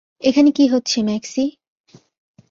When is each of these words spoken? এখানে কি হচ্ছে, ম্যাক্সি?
এখানে 0.21 0.49
কি 0.51 0.65
হচ্ছে, 0.67 0.97
ম্যাক্সি? 1.03 1.45